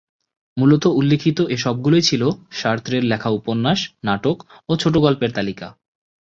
মূলত 0.57 0.83
উল্লিখিত 0.91 1.39
এ 1.49 1.57
সবগুলোই 1.57 2.01
ছিল 2.01 2.23
সার্ত্রে’র 2.51 3.03
লেখা 3.03 3.29
উপন্যাস, 3.29 3.79
নাটক 4.03 4.37
ও 4.69 4.73
ছোটগল্পের 4.75 5.31
তালিকা। 5.31 5.67